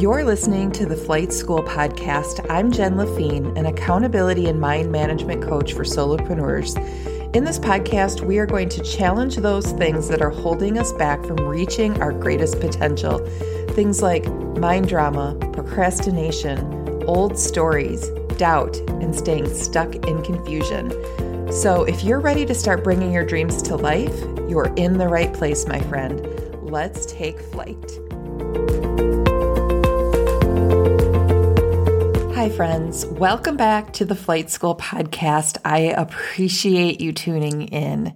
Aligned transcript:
You're 0.00 0.24
listening 0.24 0.72
to 0.72 0.86
the 0.86 0.96
Flight 0.96 1.30
School 1.30 1.62
podcast. 1.62 2.46
I'm 2.48 2.72
Jen 2.72 2.94
Laffin, 2.94 3.54
an 3.58 3.66
accountability 3.66 4.46
and 4.46 4.58
mind 4.58 4.90
management 4.90 5.42
coach 5.42 5.74
for 5.74 5.84
solopreneurs. 5.84 6.74
In 7.36 7.44
this 7.44 7.58
podcast, 7.58 8.22
we 8.22 8.38
are 8.38 8.46
going 8.46 8.70
to 8.70 8.82
challenge 8.82 9.36
those 9.36 9.72
things 9.72 10.08
that 10.08 10.22
are 10.22 10.30
holding 10.30 10.78
us 10.78 10.90
back 10.94 11.22
from 11.26 11.36
reaching 11.36 12.00
our 12.00 12.14
greatest 12.14 12.60
potential. 12.60 13.18
Things 13.72 14.00
like 14.00 14.26
mind 14.56 14.88
drama, 14.88 15.36
procrastination, 15.52 17.04
old 17.06 17.38
stories, 17.38 18.08
doubt, 18.38 18.78
and 19.02 19.14
staying 19.14 19.52
stuck 19.52 19.94
in 19.94 20.22
confusion. 20.22 20.90
So, 21.52 21.84
if 21.84 22.02
you're 22.04 22.20
ready 22.20 22.46
to 22.46 22.54
start 22.54 22.82
bringing 22.82 23.12
your 23.12 23.26
dreams 23.26 23.60
to 23.64 23.76
life, 23.76 24.18
you're 24.48 24.72
in 24.76 24.96
the 24.96 25.08
right 25.08 25.30
place, 25.30 25.66
my 25.66 25.80
friend. 25.82 26.26
Let's 26.62 27.04
take 27.04 27.38
flight. 27.38 28.00
Hi, 32.40 32.48
friends. 32.48 33.04
Welcome 33.04 33.58
back 33.58 33.92
to 33.92 34.06
the 34.06 34.14
Flight 34.14 34.48
School 34.48 34.74
podcast. 34.74 35.58
I 35.62 35.92
appreciate 35.94 36.98
you 36.98 37.12
tuning 37.12 37.64
in. 37.64 38.14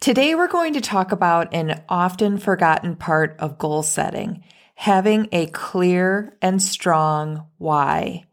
Today, 0.00 0.34
we're 0.34 0.48
going 0.48 0.72
to 0.72 0.80
talk 0.80 1.12
about 1.12 1.54
an 1.54 1.80
often 1.88 2.38
forgotten 2.38 2.96
part 2.96 3.36
of 3.38 3.58
goal 3.58 3.84
setting 3.84 4.42
having 4.74 5.28
a 5.30 5.46
clear 5.46 6.36
and 6.42 6.60
strong 6.60 7.46
why. 7.58 8.24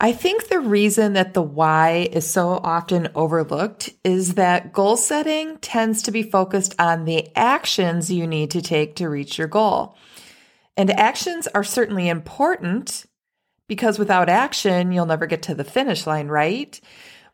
I 0.00 0.12
think 0.12 0.46
the 0.46 0.60
reason 0.60 1.14
that 1.14 1.34
the 1.34 1.42
why 1.42 2.08
is 2.12 2.30
so 2.30 2.50
often 2.50 3.08
overlooked 3.16 3.90
is 4.04 4.34
that 4.34 4.72
goal 4.72 4.96
setting 4.96 5.56
tends 5.56 6.02
to 6.02 6.12
be 6.12 6.22
focused 6.22 6.76
on 6.78 7.04
the 7.04 7.26
actions 7.34 8.12
you 8.12 8.28
need 8.28 8.52
to 8.52 8.62
take 8.62 8.94
to 8.94 9.08
reach 9.08 9.38
your 9.38 9.48
goal. 9.48 9.96
And 10.76 10.88
actions 10.88 11.48
are 11.48 11.64
certainly 11.64 12.08
important 12.08 13.06
because 13.72 13.98
without 13.98 14.28
action, 14.28 14.92
you'll 14.92 15.06
never 15.06 15.24
get 15.24 15.40
to 15.44 15.54
the 15.54 15.64
finish 15.64 16.06
line, 16.06 16.28
right? 16.28 16.78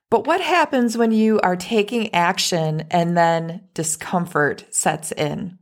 But 0.09 0.25
what 0.25 0.41
happens 0.41 0.97
when 0.97 1.11
you 1.11 1.41
are 1.41 1.57
taking 1.57 2.15
action 2.15 2.85
and 2.93 3.17
then 3.17 3.63
discomfort 3.75 4.65
sets 4.71 5.11
in? 5.11 5.59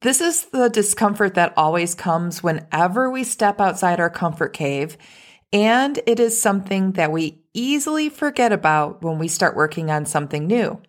This 0.00 0.22
is 0.22 0.46
the 0.46 0.70
discomfort 0.70 1.34
that 1.34 1.52
always 1.54 1.94
comes 1.94 2.42
whenever 2.42 3.10
we 3.10 3.24
step 3.24 3.60
outside 3.60 4.00
our 4.00 4.08
comfort 4.08 4.54
cave. 4.54 4.96
And 5.52 6.00
it 6.06 6.18
is 6.18 6.40
something 6.40 6.92
that 6.92 7.12
we 7.12 7.42
easily 7.52 8.08
forget 8.08 8.52
about 8.52 9.02
when 9.02 9.18
we 9.18 9.28
start 9.28 9.54
working 9.54 9.90
on 9.90 10.06
something 10.06 10.46
new. 10.46 10.80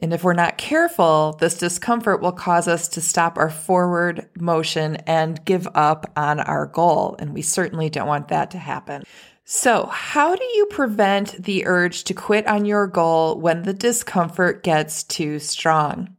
And 0.00 0.14
if 0.14 0.22
we're 0.22 0.34
not 0.34 0.56
careful, 0.56 1.36
this 1.40 1.58
discomfort 1.58 2.20
will 2.20 2.32
cause 2.32 2.68
us 2.68 2.88
to 2.88 3.00
stop 3.00 3.36
our 3.36 3.50
forward 3.50 4.28
motion 4.38 4.96
and 5.06 5.44
give 5.44 5.66
up 5.74 6.10
on 6.16 6.40
our 6.40 6.66
goal. 6.66 7.16
And 7.18 7.34
we 7.34 7.42
certainly 7.42 7.90
don't 7.90 8.06
want 8.06 8.28
that 8.28 8.50
to 8.52 8.58
happen. 8.58 9.02
So, 9.44 9.86
how 9.86 10.36
do 10.36 10.44
you 10.44 10.66
prevent 10.66 11.42
the 11.42 11.66
urge 11.66 12.04
to 12.04 12.14
quit 12.14 12.46
on 12.46 12.64
your 12.64 12.86
goal 12.86 13.40
when 13.40 13.62
the 13.62 13.74
discomfort 13.74 14.62
gets 14.62 15.02
too 15.02 15.40
strong? 15.40 16.16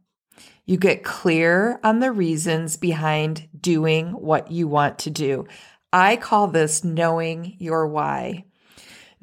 You 0.66 0.76
get 0.76 1.02
clear 1.02 1.80
on 1.82 2.00
the 2.00 2.12
reasons 2.12 2.76
behind 2.76 3.48
doing 3.58 4.10
what 4.10 4.50
you 4.50 4.68
want 4.68 4.98
to 5.00 5.10
do. 5.10 5.46
I 5.92 6.16
call 6.16 6.46
this 6.46 6.84
knowing 6.84 7.56
your 7.58 7.86
why. 7.86 8.44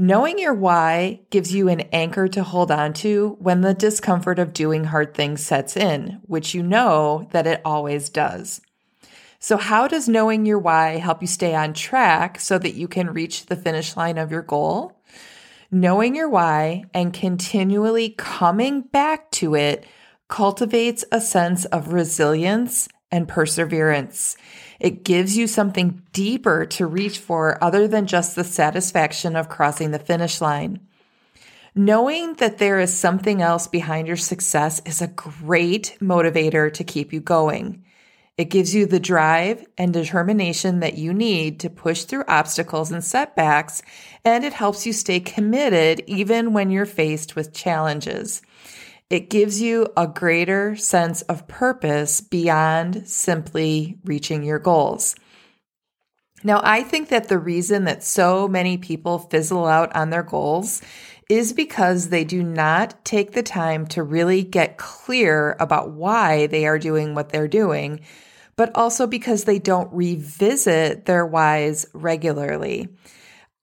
Knowing 0.02 0.40
your 0.40 0.54
why 0.54 1.20
gives 1.30 1.54
you 1.54 1.68
an 1.68 1.82
anchor 1.92 2.26
to 2.30 2.42
hold 2.42 2.72
on 2.72 2.94
to 2.94 3.36
when 3.42 3.60
the 3.60 3.74
discomfort 3.74 4.40
of 4.40 4.54
doing 4.54 4.86
hard 4.86 5.14
things 5.14 5.46
sets 5.46 5.76
in, 5.76 6.22
which 6.22 6.54
you 6.54 6.64
know 6.64 7.28
that 7.32 7.46
it 7.46 7.60
always 7.66 8.08
does. 8.08 8.62
So, 9.40 9.58
how 9.58 9.90
does 9.90 10.08
knowing 10.08 10.46
your 10.46 10.58
why 10.58 11.00
help 11.00 11.20
you 11.20 11.28
stay 11.28 11.54
on 11.54 11.74
track 11.74 12.40
so 12.40 12.58
that 12.60 12.76
you 12.76 12.88
can 12.88 13.12
reach 13.12 13.48
the 13.48 13.58
finish 13.58 13.98
line 13.98 14.18
of 14.18 14.32
your 14.32 14.42
goal? 14.42 15.02
Knowing 15.70 16.16
your 16.16 16.30
why 16.30 16.86
and 16.94 17.14
continually 17.14 18.16
coming 18.18 18.80
back 18.80 19.30
to 19.32 19.54
it 19.54 19.86
cultivates 20.30 21.04
a 21.12 21.20
sense 21.20 21.66
of 21.66 21.92
resilience 21.92 22.88
and 23.12 23.28
perseverance. 23.28 24.38
It 24.80 25.04
gives 25.04 25.38
you 25.38 25.48
something 25.48 26.02
deeper 26.14 26.66
to 26.68 26.86
reach 26.86 27.20
for 27.20 27.62
other 27.64 27.88
than 27.88 28.06
just 28.06 28.36
the 28.36 28.44
satisfaction 28.44 29.36
of 29.36 29.50
crossing 29.50 29.92
the 29.92 30.00
finish 30.00 30.42
line. 30.42 30.80
Knowing 31.76 32.34
that 32.36 32.58
there 32.58 32.80
is 32.80 32.94
something 32.94 33.42
else 33.42 33.68
behind 33.68 34.08
your 34.08 34.18
success 34.18 34.82
is 34.86 35.02
a 35.02 35.08
great 35.08 35.98
motivator 36.02 36.72
to 36.74 36.84
keep 36.84 37.14
you 37.14 37.20
going. 37.20 37.84
It 38.38 38.50
gives 38.50 38.74
you 38.74 38.86
the 38.86 39.02
drive 39.02 39.66
and 39.78 39.94
determination 39.94 40.80
that 40.80 40.98
you 40.98 41.14
need 41.14 41.60
to 41.60 41.70
push 41.70 42.06
through 42.06 42.24
obstacles 42.28 42.90
and 42.90 43.04
setbacks, 43.04 43.82
and 44.24 44.46
it 44.46 44.54
helps 44.54 44.86
you 44.86 44.94
stay 44.94 45.20
committed 45.20 46.02
even 46.08 46.54
when 46.54 46.72
you're 46.72 46.86
faced 46.86 47.36
with 47.36 47.54
challenges. 47.54 48.42
It 49.10 49.32
gives 49.32 49.60
you 49.60 49.88
a 49.98 50.06
greater 50.06 50.76
sense 50.76 51.24
of 51.24 51.48
purpose 51.48 52.22
beyond 52.22 53.08
simply 53.08 53.98
reaching 54.04 54.44
your 54.44 54.60
goals. 54.60 55.16
Now, 56.44 56.62
I 56.64 56.84
think 56.84 57.10
that 57.10 57.28
the 57.28 57.40
reason 57.40 57.86
that 57.86 58.04
so 58.04 58.48
many 58.48 58.78
people 58.78 59.18
fizzle 59.18 59.66
out 59.66 59.94
on 59.96 60.10
their 60.10 60.24
goals 60.24 60.82
is 61.28 61.54
because 61.54 62.10
they 62.10 62.24
do 62.24 62.44
not 62.44 63.04
take 63.04 63.32
the 63.32 63.44
time 63.44 63.86
to 63.88 64.04
really 64.04 64.44
get 64.44 64.78
clear 64.78 65.56
about 65.60 65.92
why 65.92 66.48
they 66.48 66.66
are 66.66 66.80
doing 66.80 67.14
what 67.14 67.30
they're 67.30 67.48
doing, 67.48 68.02
but 68.56 68.72
also 68.76 69.06
because 69.06 69.44
they 69.44 69.60
don't 69.60 69.94
revisit 69.94 71.06
their 71.06 71.26
whys 71.26 71.86
regularly. 71.94 72.90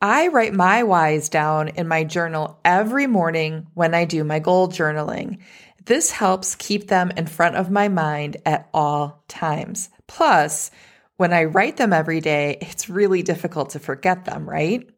I 0.08 0.28
write 0.28 0.54
my 0.54 0.84
whys 0.84 1.28
down 1.28 1.66
in 1.66 1.88
my 1.88 2.04
journal 2.04 2.60
every 2.64 3.08
morning 3.08 3.66
when 3.74 3.92
I 3.92 4.04
do 4.04 4.22
my 4.22 4.38
goal 4.38 4.68
journaling. 4.68 5.38
This 5.84 6.12
helps 6.12 6.54
keep 6.54 6.86
them 6.86 7.10
in 7.16 7.26
front 7.26 7.56
of 7.56 7.72
my 7.72 7.88
mind 7.88 8.36
at 8.46 8.68
all 8.72 9.24
times. 9.26 9.90
Plus, 10.06 10.70
when 11.16 11.32
I 11.32 11.46
write 11.46 11.76
them 11.76 11.92
every 11.92 12.20
day, 12.20 12.56
it's 12.60 12.88
really 12.88 13.24
difficult 13.24 13.70
to 13.70 13.80
forget 13.80 14.24
them, 14.24 14.48
right? 14.48 14.88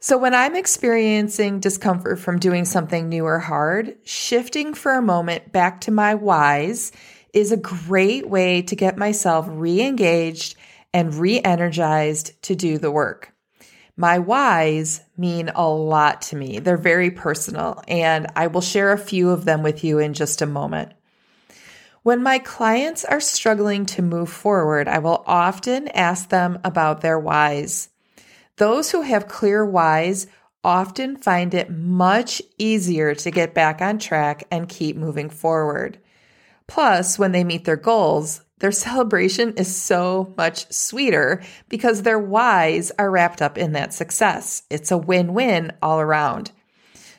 So, 0.00 0.18
when 0.18 0.34
I'm 0.34 0.54
experiencing 0.54 1.58
discomfort 1.58 2.18
from 2.18 2.38
doing 2.38 2.66
something 2.66 3.08
new 3.08 3.24
or 3.24 3.38
hard, 3.38 3.96
shifting 4.04 4.74
for 4.74 4.92
a 4.92 5.00
moment 5.00 5.50
back 5.50 5.80
to 5.82 5.90
my 5.90 6.14
whys 6.14 6.92
is 7.32 7.52
a 7.52 7.56
great 7.56 8.28
way 8.28 8.60
to 8.60 8.76
get 8.76 8.98
myself 8.98 9.46
re 9.48 9.80
engaged 9.80 10.56
and 10.92 11.14
re 11.14 11.40
energized 11.40 12.42
to 12.42 12.54
do 12.54 12.76
the 12.76 12.90
work. 12.90 13.32
My 14.00 14.18
whys 14.18 15.02
mean 15.18 15.50
a 15.54 15.68
lot 15.68 16.22
to 16.22 16.36
me. 16.36 16.58
They're 16.58 16.78
very 16.78 17.10
personal, 17.10 17.82
and 17.86 18.28
I 18.34 18.46
will 18.46 18.62
share 18.62 18.92
a 18.92 18.98
few 18.98 19.28
of 19.28 19.44
them 19.44 19.62
with 19.62 19.84
you 19.84 19.98
in 19.98 20.14
just 20.14 20.40
a 20.40 20.46
moment. 20.46 20.92
When 22.02 22.22
my 22.22 22.38
clients 22.38 23.04
are 23.04 23.20
struggling 23.20 23.84
to 23.84 24.00
move 24.00 24.30
forward, 24.30 24.88
I 24.88 25.00
will 25.00 25.22
often 25.26 25.88
ask 25.88 26.30
them 26.30 26.58
about 26.64 27.02
their 27.02 27.18
whys. 27.18 27.90
Those 28.56 28.90
who 28.90 29.02
have 29.02 29.28
clear 29.28 29.66
whys 29.66 30.28
often 30.64 31.18
find 31.18 31.52
it 31.52 31.70
much 31.70 32.40
easier 32.56 33.14
to 33.16 33.30
get 33.30 33.52
back 33.52 33.82
on 33.82 33.98
track 33.98 34.44
and 34.50 34.66
keep 34.66 34.96
moving 34.96 35.28
forward. 35.28 35.98
Plus, 36.66 37.18
when 37.18 37.32
they 37.32 37.44
meet 37.44 37.66
their 37.66 37.76
goals, 37.76 38.40
their 38.60 38.72
celebration 38.72 39.54
is 39.56 39.74
so 39.74 40.32
much 40.36 40.70
sweeter 40.72 41.42
because 41.68 42.02
their 42.02 42.18
whys 42.18 42.92
are 42.98 43.10
wrapped 43.10 43.42
up 43.42 43.58
in 43.58 43.72
that 43.72 43.92
success. 43.92 44.62
It's 44.70 44.90
a 44.90 44.98
win 44.98 45.34
win 45.34 45.72
all 45.82 46.00
around. 46.00 46.52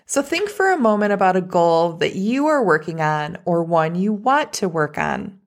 So 0.06 0.22
think 0.22 0.50
for 0.50 0.72
a 0.72 0.78
moment 0.78 1.14
about 1.14 1.36
a 1.36 1.42
goal 1.42 1.94
that 1.94 2.16
you 2.16 2.48
are 2.48 2.64
working 2.64 3.02
on 3.02 3.38
or 3.46 3.64
one 3.64 3.96
you 3.96 4.14
want 4.14 4.54
to 4.54 4.70
work 4.70 4.98
on. 4.98 5.40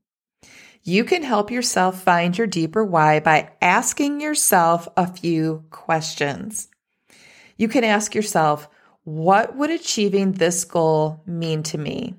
You 0.82 1.04
can 1.04 1.22
help 1.22 1.50
yourself 1.50 2.02
find 2.02 2.36
your 2.36 2.46
deeper 2.46 2.84
why 2.84 3.20
by 3.20 3.50
asking 3.62 4.20
yourself 4.20 4.88
a 4.96 5.06
few 5.06 5.64
questions. 5.70 6.68
You 7.56 7.68
can 7.68 7.84
ask 7.84 8.14
yourself, 8.14 8.68
what 9.04 9.56
would 9.56 9.70
achieving 9.70 10.32
this 10.32 10.64
goal 10.64 11.22
mean 11.24 11.62
to 11.64 11.78
me? 11.78 12.14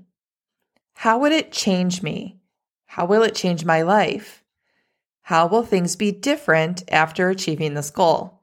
How 0.93 1.19
would 1.19 1.31
it 1.31 1.51
change 1.51 2.01
me? 2.01 2.34
How 2.85 3.05
will 3.05 3.23
it 3.23 3.35
change 3.35 3.65
my 3.65 3.81
life? 3.81 4.43
How 5.23 5.47
will 5.47 5.63
things 5.63 5.95
be 5.95 6.11
different 6.11 6.83
after 6.91 7.29
achieving 7.29 7.73
this 7.73 7.89
goal? 7.89 8.41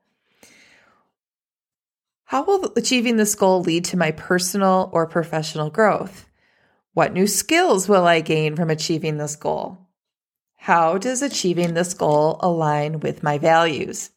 How 2.25 2.45
will 2.45 2.73
achieving 2.77 3.19
this 3.19 3.35
goal 3.35 3.61
lead 3.61 3.85
to 3.87 3.97
my 3.97 4.11
personal 4.11 4.91
or 4.93 5.07
professional 5.07 5.71
growth? 5.71 6.29
What 6.95 7.13
new 7.13 7.27
skills 7.27 7.89
will 7.89 8.07
I 8.07 8.21
gain 8.21 8.57
from 8.57 8.71
achieving 8.71 9.19
this 9.19 9.37
goal? 9.37 9.87
How 10.57 10.99
does 10.99 11.23
achieving 11.23 11.75
this 11.75 11.95
goal 11.95 12.39
align 12.41 13.01
with 13.01 13.23
my 13.23 13.39
values? 13.39 14.11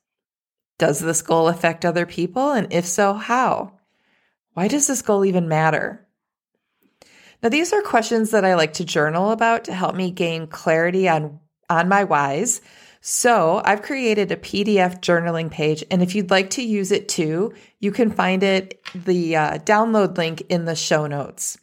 Does 0.78 1.00
this 1.00 1.22
goal 1.22 1.48
affect 1.48 1.86
other 1.86 2.06
people? 2.06 2.52
And 2.52 2.72
if 2.72 2.86
so, 2.86 3.14
how? 3.14 3.80
Why 4.54 4.68
does 4.68 4.88
this 4.88 5.02
goal 5.02 5.26
even 5.26 5.48
matter? 5.48 6.05
Now, 7.46 7.50
these 7.50 7.74
are 7.74 7.82
questions 7.84 8.32
that 8.32 8.44
I 8.44 8.56
like 8.56 8.74
to 8.74 8.84
journal 8.84 9.30
about 9.30 9.66
to 9.66 9.74
help 9.76 9.94
me 9.94 10.10
gain 10.10 10.48
clarity 10.48 11.08
on, 11.08 11.40
on 11.70 11.88
my 11.88 12.04
whys 12.04 12.60
So 13.02 13.62
I've 13.64 13.84
created 13.84 14.32
a 14.32 14.36
PDF 14.36 15.00
journaling 15.00 15.52
page, 15.52 15.84
and 15.92 16.02
if 16.02 16.16
you'd 16.16 16.32
like 16.32 16.50
to 16.52 16.64
use 16.64 16.92
it 16.92 17.08
too, 17.08 17.54
you 17.80 17.92
can 17.92 18.10
find 18.10 18.42
it, 18.42 18.82
the 18.96 19.36
uh, 19.36 19.58
download 19.60 20.18
link 20.18 20.42
in 20.50 20.66
the 20.66 20.76
show 20.76 21.06
notes. 21.06 21.60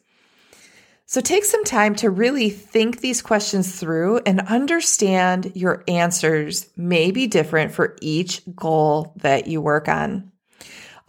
So 1.07 1.21
take 1.21 1.45
some 1.45 1.65
time 1.65 1.97
to 1.97 2.11
really 2.11 2.49
think 2.49 3.01
these 3.01 3.21
questions 3.21 3.75
through 3.75 4.21
and 4.25 4.41
understand 4.43 5.51
your 5.57 5.83
answers 5.89 6.71
may 6.77 7.11
be 7.11 7.27
different 7.27 7.73
for 7.73 7.97
each 8.01 8.43
goal 8.55 9.15
that 9.17 9.49
you 9.49 9.61
work 9.61 9.89
on. 9.89 10.32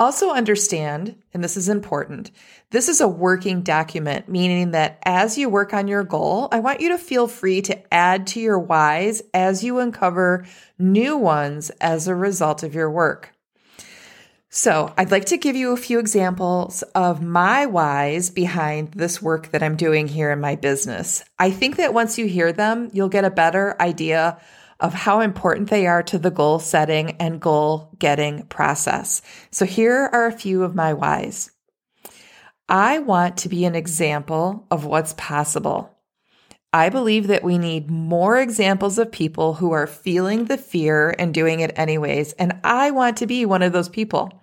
Also, 0.04 0.32
understand, 0.32 1.16
and 1.34 1.42
this 1.42 1.56
is 1.56 1.70
important, 1.70 2.30
this 2.72 2.90
is 2.90 3.00
a 3.00 3.08
working 3.08 3.62
document, 3.62 4.28
meaning 4.28 4.72
that 4.72 5.00
as 5.06 5.38
you 5.38 5.48
work 5.48 5.74
on 5.74 5.88
your 5.88 6.04
goal, 6.04 6.50
I 6.52 6.60
want 6.60 6.82
you 6.82 6.90
to 6.90 6.98
feel 6.98 7.26
free 7.30 7.62
to 7.62 7.94
add 7.94 8.28
to 8.28 8.42
your 8.42 8.60
whys 8.60 9.24
as 9.34 9.64
you 9.64 9.80
uncover 9.80 10.46
new 10.78 11.16
ones 11.16 11.70
as 11.80 12.10
a 12.10 12.16
result 12.16 12.64
of 12.64 12.76
your 12.76 12.92
work. 12.92 13.34
So, 14.50 14.94
I'd 14.98 15.10
like 15.10 15.24
to 15.28 15.38
give 15.38 15.56
you 15.56 15.72
a 15.72 15.78
few 15.78 16.00
examples 16.00 16.82
of 16.94 17.24
my 17.24 17.66
whys 17.66 18.30
behind 18.30 18.92
this 18.92 19.22
work 19.22 19.52
that 19.52 19.64
I'm 19.64 19.78
doing 19.78 20.10
here 20.10 20.34
in 20.34 20.42
my 20.42 20.58
business. 20.58 21.24
I 21.40 21.50
think 21.50 21.78
that 21.78 21.94
once 21.94 22.18
you 22.18 22.26
hear 22.26 22.52
them, 22.52 22.90
you'll 22.92 23.08
get 23.08 23.24
a 23.24 23.32
better 23.32 23.82
idea 23.82 24.42
of 24.84 24.94
how 24.94 25.22
important 25.22 25.70
they 25.70 25.88
are 25.88 26.04
to 26.04 26.20
the 26.20 26.30
goal 26.30 26.60
setting 26.60 27.12
and 27.12 27.40
goal 27.40 27.90
getting 27.98 28.46
process. 28.48 29.22
So 29.50 29.66
here 29.66 30.10
are 30.12 30.28
a 30.28 30.32
few 30.32 30.64
of 30.64 30.76
my 30.76 30.94
whys. 30.94 31.50
I 32.68 33.00
want 33.00 33.38
to 33.38 33.50
be 33.50 33.64
an 33.66 33.76
example 33.76 34.68
of 34.70 34.84
what's 34.84 35.14
possible. 35.14 35.90
I 36.74 36.90
believe 36.90 37.28
that 37.28 37.44
we 37.44 37.58
need 37.58 37.90
more 37.90 38.38
examples 38.38 38.98
of 38.98 39.12
people 39.12 39.54
who 39.54 39.72
are 39.72 39.88
feeling 39.88 40.46
the 40.46 40.58
fear 40.58 41.16
and 41.18 41.34
doing 41.34 41.62
it 41.62 41.72
anyways. 41.78 42.34
And 42.34 42.60
I 42.64 42.92
want 42.92 43.18
to 43.18 43.28
be 43.28 43.46
one 43.46 43.62
of 43.62 43.72
those 43.74 43.90
people. 43.90 44.42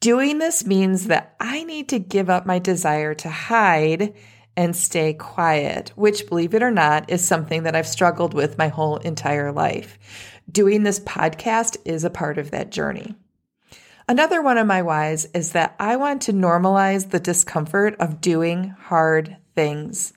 Doing 0.00 0.38
this 0.38 0.66
means 0.66 1.06
that 1.06 1.36
I 1.40 1.64
need 1.64 1.88
to 1.88 1.98
give 1.98 2.28
up 2.28 2.44
my 2.44 2.58
desire 2.58 3.14
to 3.14 3.30
hide 3.30 4.14
and 4.58 4.74
stay 4.74 5.14
quiet, 5.14 5.92
which, 5.94 6.26
believe 6.26 6.52
it 6.52 6.64
or 6.64 6.70
not, 6.72 7.08
is 7.08 7.24
something 7.24 7.62
that 7.62 7.76
I've 7.76 7.86
struggled 7.86 8.34
with 8.34 8.58
my 8.58 8.66
whole 8.66 8.96
entire 8.96 9.52
life. 9.52 9.96
Doing 10.50 10.82
this 10.82 10.98
podcast 10.98 11.76
is 11.84 12.02
a 12.02 12.10
part 12.10 12.38
of 12.38 12.50
that 12.50 12.72
journey. 12.72 13.14
Another 14.08 14.42
one 14.42 14.58
of 14.58 14.66
my 14.66 14.82
whys 14.82 15.26
is 15.26 15.52
that 15.52 15.76
I 15.78 15.94
want 15.94 16.22
to 16.22 16.32
normalize 16.32 17.10
the 17.10 17.20
discomfort 17.20 17.94
of 18.00 18.20
doing 18.20 18.70
hard 18.70 19.36
things. 19.54 20.12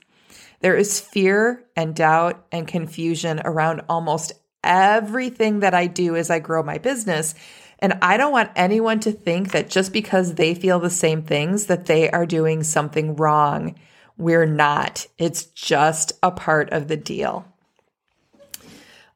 There 0.58 0.76
is 0.76 0.98
fear 0.98 1.62
and 1.76 1.94
doubt 1.94 2.44
and 2.50 2.66
confusion 2.66 3.40
around 3.44 3.82
almost 3.88 4.32
everything 4.64 5.60
that 5.60 5.72
I 5.72 5.86
do 5.86 6.16
as 6.16 6.30
I 6.30 6.40
grow 6.40 6.64
my 6.64 6.78
business. 6.78 7.36
And 7.78 7.96
I 8.02 8.16
don't 8.16 8.32
want 8.32 8.50
anyone 8.56 8.98
to 9.00 9.12
think 9.12 9.52
that 9.52 9.70
just 9.70 9.92
because 9.92 10.34
they 10.34 10.56
feel 10.56 10.80
the 10.80 10.90
same 10.90 11.22
things 11.22 11.66
that 11.66 11.86
they 11.86 12.10
are 12.10 12.26
doing 12.26 12.64
something 12.64 13.14
wrong. 13.14 13.76
We're 14.22 14.46
not. 14.46 15.08
It's 15.18 15.46
just 15.46 16.12
a 16.22 16.30
part 16.30 16.70
of 16.70 16.86
the 16.86 16.96
deal. 16.96 17.44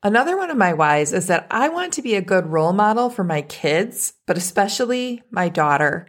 Another 0.02 0.36
one 0.36 0.50
of 0.50 0.56
my 0.56 0.72
whys 0.72 1.12
is 1.12 1.28
that 1.28 1.46
I 1.48 1.68
want 1.68 1.92
to 1.92 2.02
be 2.02 2.16
a 2.16 2.20
good 2.20 2.46
role 2.46 2.72
model 2.72 3.08
for 3.08 3.22
my 3.22 3.42
kids, 3.42 4.14
but 4.26 4.36
especially 4.36 5.22
my 5.30 5.48
daughter. 5.48 6.08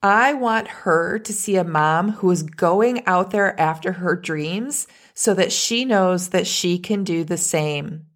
I 0.00 0.34
want 0.34 0.68
her 0.68 1.18
to 1.18 1.32
see 1.32 1.56
a 1.56 1.64
mom 1.64 2.12
who 2.12 2.30
is 2.30 2.44
going 2.44 3.04
out 3.04 3.32
there 3.32 3.60
after 3.60 3.90
her 3.92 4.14
dreams 4.14 4.86
so 5.12 5.34
that 5.34 5.52
she 5.52 5.84
knows 5.84 6.28
that 6.28 6.46
she 6.46 6.78
can 6.78 7.02
do 7.02 7.24
the 7.24 7.36
same. 7.36 8.06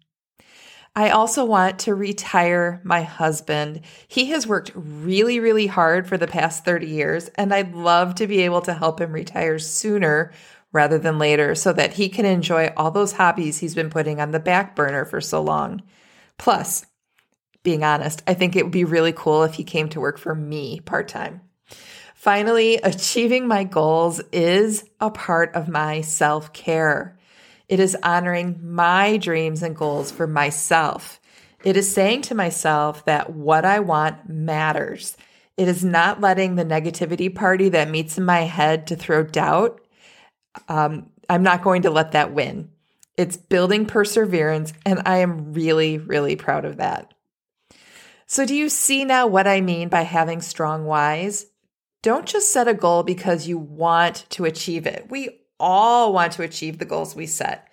I 0.97 1.09
also 1.09 1.43
want 1.43 1.79
to 1.79 1.93
retire 1.93 2.79
my 2.83 3.01
husband. 3.01 3.81
He 4.07 4.27
has 4.27 4.47
worked 4.47 4.71
really, 4.73 5.41
really 5.41 5.67
hard 5.67 6.07
for 6.07 6.17
the 6.17 6.27
past 6.27 6.63
30 6.63 6.87
years, 6.87 7.29
and 7.35 7.53
I'd 7.53 7.75
love 7.75 8.15
to 8.15 8.27
be 8.27 8.41
able 8.41 8.61
to 8.61 8.73
help 8.73 9.01
him 9.01 9.11
retire 9.11 9.59
sooner 9.59 10.31
rather 10.71 10.97
than 10.97 11.19
later 11.19 11.53
so 11.53 11.73
that 11.73 11.93
he 11.93 12.07
can 12.07 12.25
enjoy 12.25 12.71
all 12.77 12.91
those 12.91 13.13
hobbies 13.13 13.59
he's 13.59 13.75
been 13.75 13.89
putting 13.89 14.21
on 14.21 14.31
the 14.31 14.39
back 14.39 14.73
burner 14.75 15.03
for 15.03 15.19
so 15.19 15.41
long. 15.41 15.81
Plus, 16.37 16.85
being 17.63 17.83
honest, 17.83 18.23
I 18.25 18.33
think 18.33 18.55
it 18.55 18.63
would 18.63 18.71
be 18.71 18.85
really 18.85 19.13
cool 19.13 19.43
if 19.43 19.55
he 19.55 19.63
came 19.65 19.89
to 19.89 19.99
work 19.99 20.17
for 20.17 20.33
me 20.33 20.79
part 20.79 21.09
time. 21.09 21.41
Finally, 22.13 22.75
achieving 22.83 23.47
my 23.47 23.65
goals 23.65 24.21
is 24.31 24.85
a 25.01 25.11
part 25.11 25.53
of 25.55 25.67
my 25.67 25.99
self 25.99 26.53
care. 26.53 27.17
It 27.67 27.79
is 27.79 27.97
honoring 28.03 28.59
my 28.61 29.17
dreams 29.17 29.63
and 29.63 29.75
goals 29.75 30.11
for 30.11 30.27
myself. 30.27 31.19
It 31.63 31.77
is 31.77 31.91
saying 31.91 32.21
to 32.23 32.35
myself 32.35 33.05
that 33.05 33.33
what 33.33 33.65
I 33.65 33.79
want 33.79 34.29
matters. 34.29 35.17
It 35.57 35.67
is 35.67 35.83
not 35.83 36.21
letting 36.21 36.55
the 36.55 36.65
negativity 36.65 37.33
party 37.33 37.69
that 37.69 37.89
meets 37.89 38.17
in 38.17 38.25
my 38.25 38.41
head 38.41 38.87
to 38.87 38.95
throw 38.95 39.23
doubt. 39.23 39.81
Um, 40.67 41.09
I'm 41.29 41.43
not 41.43 41.63
going 41.63 41.83
to 41.83 41.89
let 41.89 42.11
that 42.11 42.33
win. 42.33 42.69
It's 43.17 43.37
building 43.37 43.85
perseverance, 43.85 44.73
and 44.85 45.01
I 45.05 45.17
am 45.17 45.53
really, 45.53 45.97
really 45.97 46.35
proud 46.35 46.65
of 46.65 46.77
that. 46.77 47.13
So, 48.27 48.45
do 48.45 48.53
you 48.53 48.69
see 48.69 49.05
now 49.05 49.27
what 49.27 49.47
I 49.47 49.61
mean 49.61 49.87
by 49.89 50.01
having 50.01 50.41
strong 50.41 50.85
whys? 50.85 51.45
Don't 52.03 52.25
just 52.25 52.51
set 52.51 52.67
a 52.67 52.73
goal 52.73 53.03
because 53.03 53.47
you 53.47 53.57
want 53.57 54.25
to 54.31 54.45
achieve 54.45 54.85
it. 54.85 55.07
We 55.09 55.39
all 55.59 56.13
want 56.13 56.33
to 56.33 56.43
achieve 56.43 56.77
the 56.77 56.85
goals 56.85 57.15
we 57.15 57.25
set, 57.25 57.67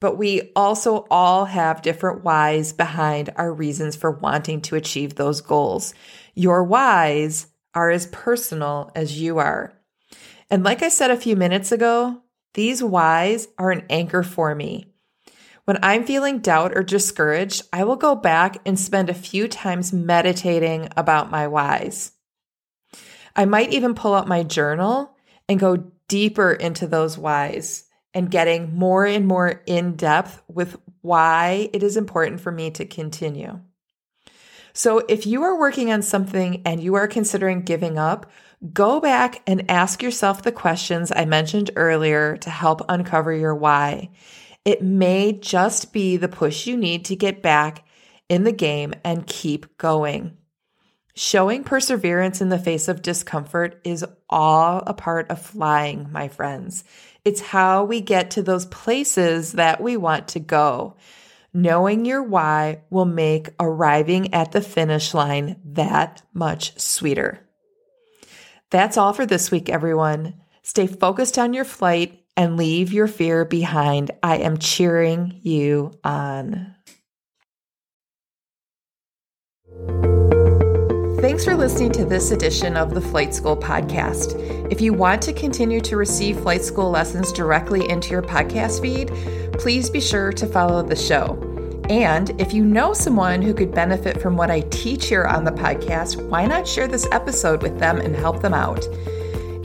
but 0.00 0.16
we 0.16 0.52
also 0.54 1.06
all 1.10 1.46
have 1.46 1.82
different 1.82 2.24
whys 2.24 2.72
behind 2.72 3.30
our 3.36 3.52
reasons 3.52 3.96
for 3.96 4.10
wanting 4.10 4.60
to 4.62 4.76
achieve 4.76 5.14
those 5.14 5.40
goals. 5.40 5.94
Your 6.34 6.64
whys 6.64 7.46
are 7.74 7.90
as 7.90 8.06
personal 8.08 8.90
as 8.94 9.20
you 9.20 9.38
are. 9.38 9.72
And 10.50 10.62
like 10.62 10.82
I 10.82 10.88
said 10.88 11.10
a 11.10 11.16
few 11.16 11.36
minutes 11.36 11.72
ago, 11.72 12.22
these 12.54 12.82
whys 12.82 13.48
are 13.58 13.70
an 13.70 13.84
anchor 13.90 14.22
for 14.22 14.54
me. 14.54 14.86
When 15.64 15.78
I'm 15.82 16.04
feeling 16.04 16.40
doubt 16.40 16.76
or 16.76 16.82
discouraged, 16.82 17.62
I 17.72 17.84
will 17.84 17.96
go 17.96 18.14
back 18.14 18.58
and 18.66 18.78
spend 18.78 19.08
a 19.08 19.14
few 19.14 19.48
times 19.48 19.92
meditating 19.92 20.88
about 20.96 21.30
my 21.30 21.46
whys. 21.46 22.12
I 23.34 23.46
might 23.46 23.72
even 23.72 23.94
pull 23.94 24.14
out 24.14 24.28
my 24.28 24.42
journal 24.42 25.16
and 25.48 25.58
go 25.58 25.90
deeper 26.14 26.52
into 26.52 26.86
those 26.86 27.18
whys 27.18 27.86
and 28.14 28.30
getting 28.30 28.72
more 28.72 29.04
and 29.04 29.26
more 29.26 29.64
in 29.66 29.96
depth 29.96 30.40
with 30.46 30.76
why 31.00 31.68
it 31.72 31.82
is 31.82 31.96
important 31.96 32.40
for 32.40 32.52
me 32.52 32.70
to 32.70 32.84
continue. 32.84 33.58
So, 34.72 34.98
if 35.08 35.26
you 35.26 35.42
are 35.42 35.58
working 35.58 35.90
on 35.90 36.02
something 36.02 36.62
and 36.64 36.80
you 36.80 36.94
are 36.94 37.08
considering 37.08 37.62
giving 37.62 37.98
up, 37.98 38.30
go 38.72 39.00
back 39.00 39.42
and 39.48 39.68
ask 39.68 40.04
yourself 40.04 40.42
the 40.42 40.52
questions 40.52 41.10
I 41.10 41.24
mentioned 41.24 41.72
earlier 41.74 42.36
to 42.36 42.50
help 42.50 42.82
uncover 42.88 43.32
your 43.32 43.56
why. 43.56 44.10
It 44.64 44.82
may 44.82 45.32
just 45.32 45.92
be 45.92 46.16
the 46.16 46.28
push 46.28 46.68
you 46.68 46.76
need 46.76 47.06
to 47.06 47.16
get 47.16 47.42
back 47.42 47.84
in 48.28 48.44
the 48.44 48.52
game 48.52 48.94
and 49.02 49.26
keep 49.26 49.76
going. 49.78 50.36
Showing 51.16 51.62
perseverance 51.62 52.40
in 52.40 52.48
the 52.48 52.58
face 52.58 52.88
of 52.88 53.00
discomfort 53.00 53.80
is 53.84 54.04
all 54.28 54.82
a 54.84 54.94
part 54.94 55.30
of 55.30 55.40
flying, 55.40 56.10
my 56.10 56.26
friends. 56.26 56.82
It's 57.24 57.40
how 57.40 57.84
we 57.84 58.00
get 58.00 58.32
to 58.32 58.42
those 58.42 58.66
places 58.66 59.52
that 59.52 59.80
we 59.80 59.96
want 59.96 60.26
to 60.28 60.40
go. 60.40 60.96
Knowing 61.52 62.04
your 62.04 62.20
why 62.20 62.82
will 62.90 63.04
make 63.04 63.50
arriving 63.60 64.34
at 64.34 64.50
the 64.50 64.60
finish 64.60 65.14
line 65.14 65.60
that 65.64 66.20
much 66.32 66.76
sweeter. 66.80 67.48
That's 68.70 68.96
all 68.96 69.12
for 69.12 69.24
this 69.24 69.52
week, 69.52 69.68
everyone. 69.68 70.34
Stay 70.62 70.88
focused 70.88 71.38
on 71.38 71.52
your 71.52 71.64
flight 71.64 72.24
and 72.36 72.56
leave 72.56 72.92
your 72.92 73.06
fear 73.06 73.44
behind. 73.44 74.10
I 74.20 74.38
am 74.38 74.58
cheering 74.58 75.38
you 75.44 75.92
on. 76.02 76.74
Thanks 81.24 81.40
for 81.42 81.56
listening 81.56 81.90
to 81.92 82.04
this 82.04 82.32
edition 82.32 82.76
of 82.76 82.92
the 82.92 83.00
Flight 83.00 83.34
School 83.34 83.56
Podcast. 83.56 84.38
If 84.70 84.82
you 84.82 84.92
want 84.92 85.22
to 85.22 85.32
continue 85.32 85.80
to 85.80 85.96
receive 85.96 86.40
flight 86.40 86.62
school 86.62 86.90
lessons 86.90 87.32
directly 87.32 87.88
into 87.88 88.10
your 88.10 88.20
podcast 88.20 88.82
feed, 88.82 89.08
please 89.58 89.88
be 89.88 90.02
sure 90.02 90.34
to 90.34 90.46
follow 90.46 90.82
the 90.82 90.94
show. 90.94 91.38
And 91.88 92.38
if 92.38 92.52
you 92.52 92.62
know 92.62 92.92
someone 92.92 93.40
who 93.40 93.54
could 93.54 93.72
benefit 93.72 94.20
from 94.20 94.36
what 94.36 94.50
I 94.50 94.60
teach 94.68 95.06
here 95.06 95.24
on 95.24 95.44
the 95.44 95.50
podcast, 95.50 96.22
why 96.28 96.44
not 96.44 96.68
share 96.68 96.88
this 96.88 97.08
episode 97.10 97.62
with 97.62 97.78
them 97.78 98.00
and 98.00 98.14
help 98.14 98.42
them 98.42 98.52
out? 98.52 98.86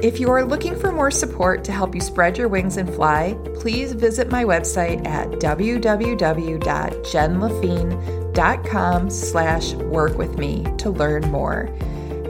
If 0.01 0.18
you 0.18 0.32
are 0.32 0.46
looking 0.46 0.80
for 0.80 0.94
more 0.94 1.12
support 1.12 1.66
to 1.66 1.74
help 1.74 1.94
you 1.94 2.00
spread 2.00 2.38
your 2.38 2.48
wings 2.48 2.78
and 2.78 2.89
fly, 2.89 3.38
please 3.56 3.92
visit 3.92 4.32
my 4.32 4.46
website 4.46 5.06
at 5.06 5.28
www.jenlaffin.com 5.32 8.19
com 8.65 9.09
slash 9.09 9.74
work 9.74 10.17
with 10.17 10.38
me 10.38 10.65
to 10.77 10.89
learn 10.89 11.29
more. 11.31 11.69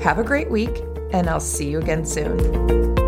Have 0.02 0.20
a 0.20 0.24
great 0.24 0.50
week, 0.50 0.84
and 1.12 1.30
I'll 1.30 1.40
see 1.40 1.70
you 1.70 1.80
again 1.80 2.06
soon. 2.06 2.99